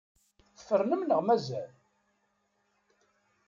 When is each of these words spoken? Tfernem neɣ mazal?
Tfernem 0.57 1.01
neɣ 1.03 1.19
mazal? 1.23 1.71